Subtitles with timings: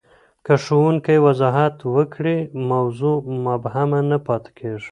[0.45, 2.37] که ښوونکی وضاحت وکړي،
[2.71, 4.89] موضوع مبهمه نه پاته کېږي.